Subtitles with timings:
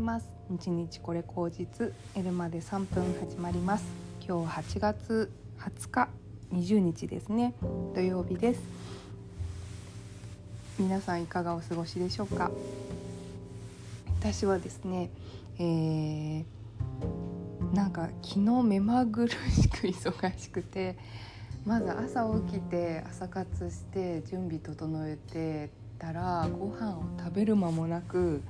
[0.00, 0.26] ます。
[0.48, 3.84] 日日これ口実エルマで3分始まります。
[4.26, 6.08] 今日8月20日
[6.52, 7.54] 20日ですね。
[7.94, 8.62] 土曜日です。
[10.78, 12.50] 皆さんいかがお過ごしでしょうか？
[14.20, 15.10] 私はですね、
[15.58, 16.44] えー、
[17.74, 20.96] なんか昨日目まぐるしく忙しくて
[21.66, 28.42] まず朝起きて朝活して準備整えてたらご飯を食べる間もなく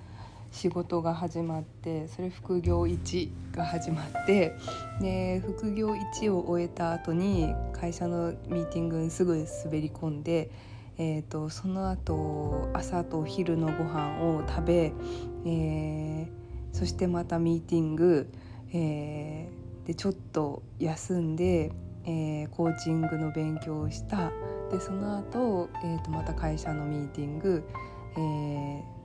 [0.53, 4.57] 仕事が始まってそれ副業1が始まって
[5.01, 10.51] で副業1を終えた後に会社のミーティングにすぐ滑り込んで、
[10.99, 14.93] えーと、その後朝と昼のご飯を食べ、
[15.47, 16.29] えー、
[16.73, 18.29] そしてまたミーティング、
[18.73, 21.73] えー、でちょっと休んで、
[22.05, 24.33] えー、コーチングの勉強をした。
[24.71, 27.65] でその後、えーとまた会社のミーティング、
[28.17, 29.00] えー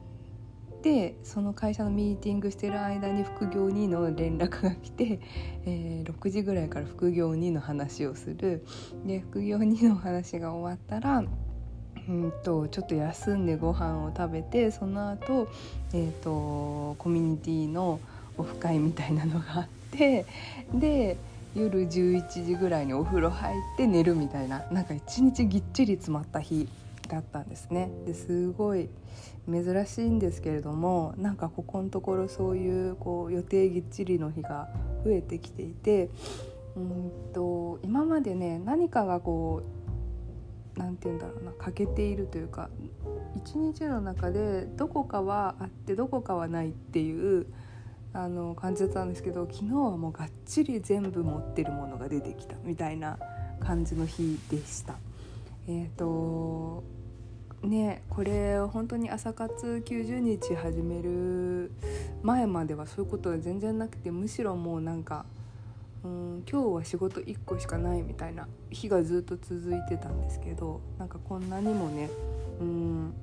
[0.86, 5.20] でその会社のミーティングしてる間に副業2の連絡が来て、
[5.66, 8.64] えー、6時ぐらいから副業2の話をする。
[9.04, 11.24] で副業2の話が終わったら
[12.08, 15.48] うんとちょっと休んでご飯を食べてその後、
[15.92, 18.00] えーと、コミュニティの
[18.38, 20.28] オフ会みたいなのがあって
[20.72, 21.18] で
[21.56, 24.64] 夜11時ぐらいにお風呂入って寝るみたいな。
[24.72, 26.70] なんか一日ぎっちり詰まった日。
[27.08, 27.92] だったんですね。
[28.06, 28.90] ですごい
[29.50, 34.70] 珍しいんですけれどもなんかここのところそういうこう予定ぎっちりの日が
[35.04, 36.10] 増えてきていて
[36.76, 42.70] うんと今までね何かがこう何て言うんだろうな欠けているというか
[43.36, 47.48] 一日の中でどこかはあってどこかはないっていう
[48.14, 53.20] あの感じだったんですけど昨日はもうがっちり全部持ってるものが出てきたみたいな
[53.60, 54.96] 感じの日でした。
[55.68, 56.95] えーと
[57.66, 61.72] ねこれ本当に朝活90日始める
[62.24, 65.26] 前まではそういうことは全然なくてむしろもうなんか
[66.04, 72.10] うん今日は仕事1個しかないみたいな日がずっと続いてたんですけどなんかこんなにもね
[72.62, 73.14] うん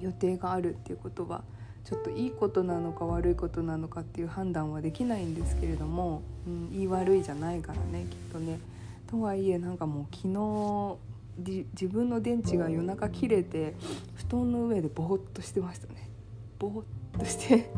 [0.00, 1.42] 予定があるっていうことは
[1.84, 8.58] ちょっといいことなのか悪いことなのかっていう判断はできないんですけれども、うん、言い悪いじゃないからねきっとね。
[9.06, 13.74] とはいえなんかもう昨日自分の電池が夜中切れて
[14.14, 16.10] 布団の上でぼーっとしてましたね。
[16.58, 16.84] ぼーっ
[17.18, 17.70] として。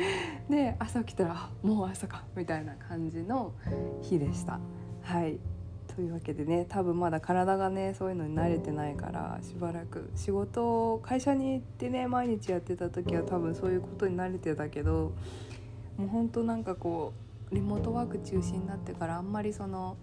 [0.50, 2.24] で朝起きたらもう朝か。
[2.36, 3.52] みたいな感じの
[4.02, 4.60] 日でした。
[5.02, 5.38] はい。
[5.96, 10.10] というわけでね多分まだ体がねそういうのに慣れてないからしばらく。
[10.14, 15.12] 仕事会社に行ってね毎日やってた時は多分そういうことに慣れてたけど
[15.96, 17.14] もうほんとなんかこ
[17.50, 19.96] うリモートワーク中心になってからあんまりその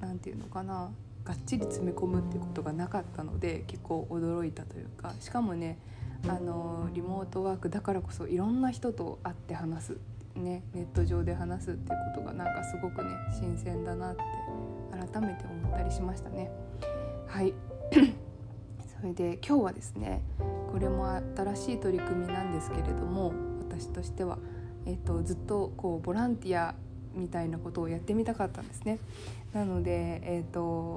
[0.00, 0.92] 何て言うのかな。
[1.24, 5.78] がっちり詰め込むっていうことがなかったので結構驚いたというかしかもね
[6.28, 9.96] あのリモートワークだからこそいろんな人と会って話す、
[10.36, 13.10] ね、ネット上で話すっていうことがなんかすごくね
[13.40, 14.22] 新鮮だなって
[15.12, 16.50] 改めて思ったりしましたね。
[17.26, 17.54] はい
[19.00, 20.22] それで今日はですね
[20.70, 23.32] これも新しい取り組みなんですけれども
[23.68, 24.38] 私としては、
[24.86, 26.74] えーと、ずっとこうボランティア
[27.14, 28.98] みたいなことをやってみたかったんですね。
[29.52, 30.96] なので、えーと、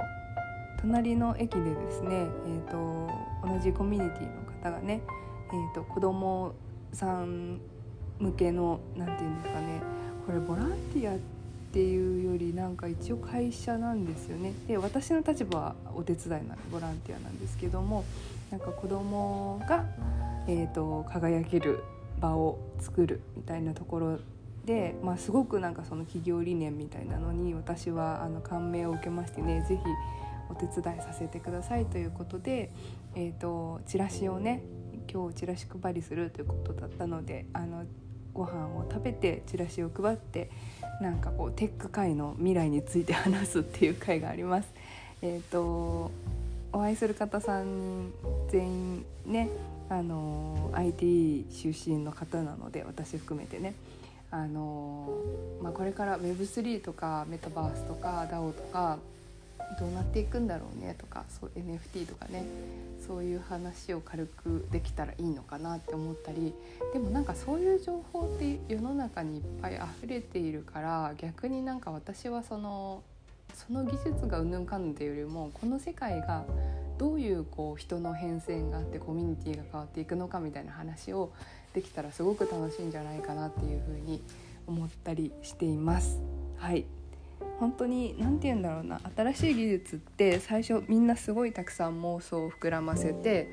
[0.82, 3.10] 隣の駅でですね、えーと、
[3.44, 5.02] 同じコミュニティの方がね、
[5.50, 6.54] えーと、子供
[6.94, 7.60] さん
[8.20, 9.82] 向けの何て言うんですかね
[10.26, 11.20] これボランティアっ
[11.74, 18.06] ていうよりなんか一応会社なんですよねで私の立場はお手伝いなボランティアなんですけども
[18.50, 19.86] なんか子供が、
[20.48, 21.84] えー、と輝ける
[22.22, 24.20] 場を作るみたいなところ
[24.66, 29.82] で、まあ、すごくなんかその企業理念みたいなのに私はあの感銘を受けましてね是非
[30.50, 32.72] お手伝いさせてくださいということで、
[33.16, 34.64] えーと、チラシをね
[35.12, 37.86] 今日チラシ配りするということだったのであの
[38.34, 40.50] ご飯を食べてチラシを配って
[41.02, 44.70] なんかこうテック界の未来について話すっていう会があります。
[45.22, 46.12] えーと、
[46.74, 48.12] お会いする方さん
[48.50, 49.50] 全員ね
[49.90, 53.74] あの IT 出身の方なので私含めてね
[54.36, 55.08] あの
[55.62, 59.00] まあ、これから Web3 とかメタバースとか DAO とか
[59.80, 62.44] どうなっていくんだろうねとかそう NFT とかね
[63.08, 66.54] そういう話を軽くできたらいいのかなって思ったり
[66.92, 73.04] でもなんかそういう情報って世の中にいっぱい溢れているから逆になんか私はその
[73.54, 76.44] その技術がうんぬんかんぬんっていうよりもこの世界が
[76.98, 81.32] どういうこう人の変遷があってコミュニティが変わっていくのかみたいな話を
[81.74, 84.22] できたらすごく楽しいんじゃないかなっていうふうに
[84.68, 86.22] 思ったりしています。
[86.58, 86.86] はい
[87.60, 93.50] 本当に何て言うんだろうな新しい技術って最初みんなすごいたくさん妄想を膨らませて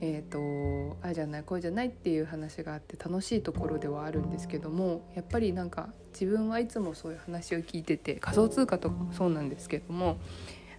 [0.00, 10.18] えーと、ああじゃないこうじゃないっていう話があって楽しいところではあるんですけどもやっぱりなんか自分はいつもそういう話を聞いてて仮想通貨とかもそうなんですけども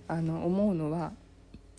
[0.07, 1.11] あの思うのは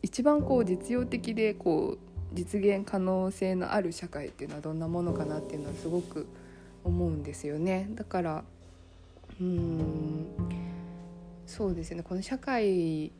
[0.02, 6.26] 一番こう実用的でこう実現可能性のある社会っていうのはどんなものかなっていうのはすごく
[6.85, 7.88] 思うんですよね。
[7.94, 8.44] だから
[9.41, 10.26] うん
[11.47, 13.12] そうですねこの社会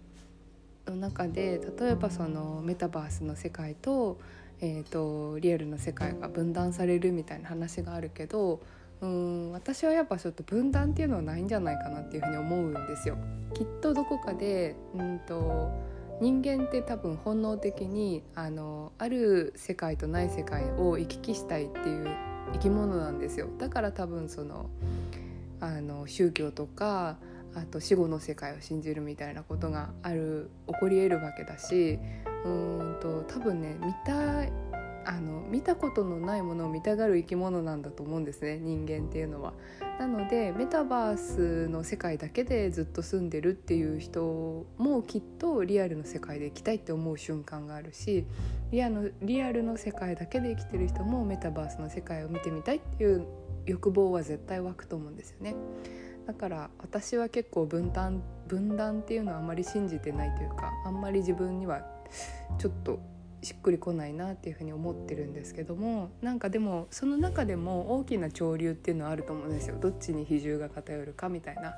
[0.87, 4.19] の中で例えばそのメタバースの世界と,、
[4.61, 8.61] えーと、リアルの世界が分断されるみたいな話があるけど
[9.01, 13.17] うん私はやっぱちょっと分断っていうのはないんじゃないかなっていうふうに思うんですよ。
[13.55, 15.71] きっとどこかでうんと
[16.21, 22.09] 人間って多分本能的にあのある世界とない世界を行き来したいっていう
[22.53, 23.49] 生き物なんですよ。
[23.59, 24.69] だから多分その
[25.61, 27.17] あの宗教とか
[27.55, 31.99] あと死後の世界を信じるみたいなことがある起こり得るわけだし
[32.45, 34.45] うんと多分ね見た
[35.05, 39.53] あの見たことのないものを見たがる生き物なんだと思うんですね人間っていうのは。
[39.99, 48.25] なのでメタバースの世界だけでずっと住んでるっていう人もきっとリアルの世界で生きたいって思う瞬間があるし
[48.71, 53.27] リアのリアルの世界だけで生きてる人もメタバースの世界を見てみたいっていう
[53.67, 55.55] 欲望は絶対湧くと思うんですよね。
[56.27, 61.85] だから私は結構分担分断っていうのはあまり信じてないというかあんまり自分には
[62.59, 63.01] ちょっと
[63.43, 69.77] しっくりこないなっていうふうに思ってるんですけどもなんかでもその中でも大きな潮流っていうのはあると思うんですよ。
[69.81, 71.75] どっちに比重が偏るかみたいな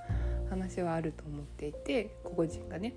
[0.50, 2.94] 話はあると思っていて個々人がね、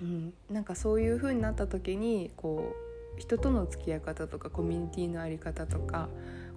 [0.00, 2.74] うん、なんかそういう風になった時にこ
[3.16, 6.08] う人との付き合い方とかコミュニティの在り方とか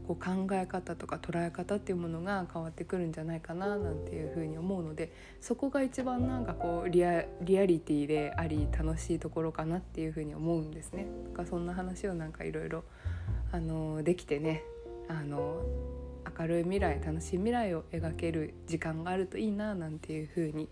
[0.07, 11.07] こう考え方とか捉え方っていうものが変わってくるんじゃないかななんていうふうに思うのでそこが一番なんかこうリアリアリティであり楽しいところかなっていうふうに思うんですね。
[11.33, 12.83] かそんな話をなんかいろいろ
[14.03, 14.63] できてね
[15.07, 15.61] あの
[16.39, 20.69] 明るい未来楽しい未来を描ける時間があるといいななんていうふうに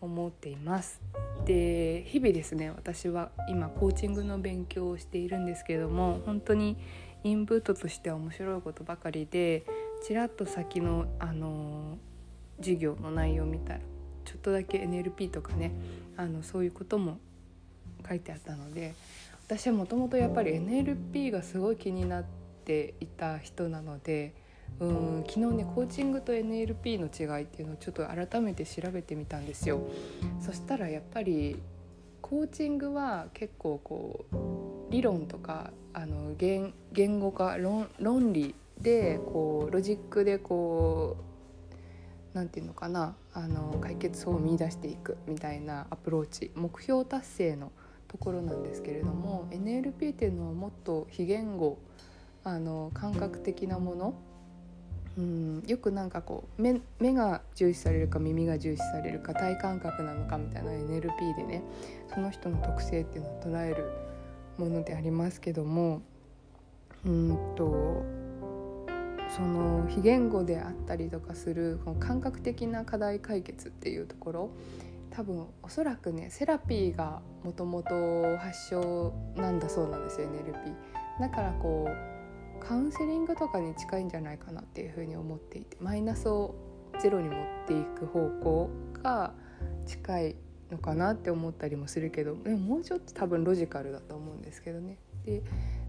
[0.00, 1.00] 思っています。
[1.46, 6.76] で日々ですね私は今コーチングの勉強をしているんですけれども本当に
[7.24, 9.64] インプットとしては面白いことばかりで
[10.06, 11.98] ちらっと先の、あの
[12.58, 13.80] 授業の内容を見たら
[14.24, 15.72] ちょっとだけ NLP とかね
[16.16, 17.18] あのそういうことも
[18.08, 18.94] 書いてあったので
[19.46, 22.24] 私はもともとやっぱり NLP がすごい気になっ
[22.64, 24.34] ていた人なので
[24.80, 29.80] うん昨日ねコーチングと NLP の違いっていうのをちょっと改めて調べてみたんですよ。
[30.40, 31.56] そしたらやっぱり
[32.20, 41.16] コーチングは結構こう理論とかあの言言語化論論理でこうロジックでこ
[42.32, 47.70] うなんていうのかなあの解決法を見出していくみたいなアプローチ目標達成の
[48.08, 51.78] ところなんですけれども NLP っていうのはもっと非言語
[52.42, 54.14] あの感覚的なもの
[55.16, 61.62] うんよくなんかこう目目が重視されるか耳が重視されるか体感覚なのかみたいな NLP でね
[62.12, 63.92] その人の特性っていうのを捉える
[64.58, 66.02] ものでありますけども
[67.04, 68.02] うんと
[69.28, 74.50] その非言語であったりとかするこの感覚的な課題解決っていうところ
[75.10, 80.74] 多分おそらくねセラピーがもともと発祥なんだそうなんですよ NLP。
[81.20, 86.54] だからこうカウンセリングとかに近いんじゃないかなっていうふうに思っていてマイナスを
[87.00, 88.70] ゼロに持っていく方向
[89.02, 89.34] が
[89.86, 90.36] 近い
[90.70, 94.98] のかなって思ったりもするけどでももうちょっと多分ロジカルだと思うんですけどね。
[95.24, 95.42] で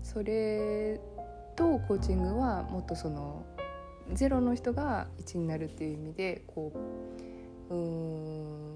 [0.03, 1.00] それ
[1.55, 3.46] とコーチングはもっとその
[4.13, 6.72] ゼロの人が1になるっていう意味でこ
[7.70, 8.75] ううーん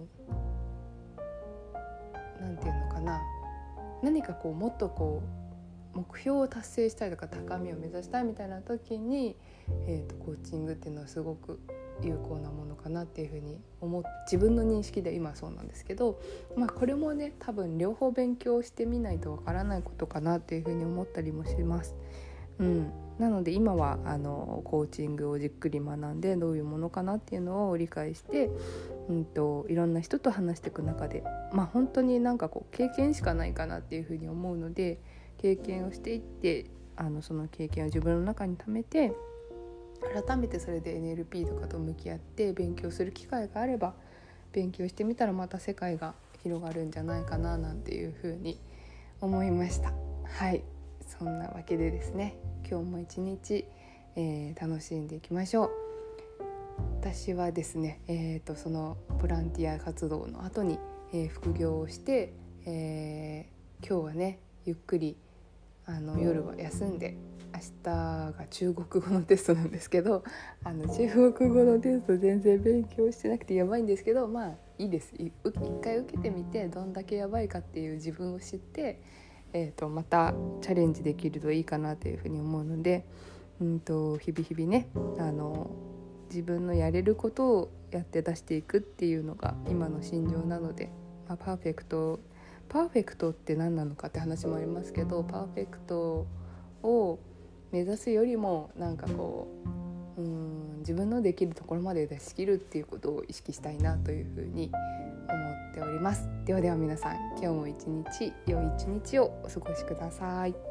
[2.41, 3.21] なんていうのかな
[4.01, 5.21] 何かこうもっとこ
[5.93, 9.35] う目標を達成したいとか高みを目指したいみたいな時に、
[9.87, 11.59] えーと、とコーチングっていうのはすごく
[12.03, 16.19] 有効なものかなっていうふうに思自分の認識で今そうなんですけど、
[16.55, 21.95] まあ、これもね多分両方勉強してみないとわからないことかなっていうふうに思ったりもします。
[22.59, 28.49] うん、なので今はあのコーチングをじっくり学んでどういうものかなっていうのを理解して、
[29.09, 34.99] うんと、いろんな人と話していく中でまあ本当になんかこう経験しかないかなっていうふうに思うので
[35.37, 36.65] 経験をしていって
[36.97, 39.13] あのその経験を自分の中に貯めて
[40.13, 43.93] 改めてそれで NLP とかと向き合って勉強する機会があれば
[44.51, 48.59] 勉強してみたらまた世界が広がるんじゃないかななんていうふうに
[49.21, 49.93] 思いました。
[50.25, 50.63] はい。
[51.05, 52.37] そんなわけでですね。
[52.69, 53.65] 今日も一日、
[54.15, 55.69] えー、楽しんでいきましょう。
[57.01, 60.79] 私はですね、えーと、そのボランティア活動の後に、
[61.13, 62.33] えー、副業をして、
[62.65, 65.17] えー、今日はねゆっくり
[65.89, 67.17] あの夜は休んで
[67.51, 70.23] 明日が中国語のテストなんですけど
[70.63, 75.13] あの中国語のテスト全然勉強してなくてやばいんですけどまあいいです。
[75.17, 75.33] 一
[75.81, 79.01] 回受けてみてどんだけやばいかっていう自分を知って、
[79.51, 83.05] えーと、またチャレンジできるといいかなというふうに思うので、
[83.59, 85.71] うんと、日々日々ねあの
[86.29, 90.91] 自分のやれることをやって出していくっていうのが今の心情なので、
[91.27, 92.19] まあ、パーフェクト
[92.69, 96.27] パーフェクトって何なのかって話もありますけどパーフェクト
[96.83, 97.19] を
[97.71, 99.47] 目指すよりもなんかこ
[100.17, 104.71] ううん自分のできるところまで出し切るっていうことを意識したいなというふうに
[105.29, 106.27] 思っております。
[106.45, 110.68] ではでは皆さん今日も一日良い一日をお過ごしください